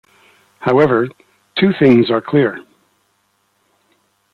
However, 0.61 1.09
two 1.55 1.73
things 1.77 2.09
are 2.09 2.21
clear. 2.21 2.65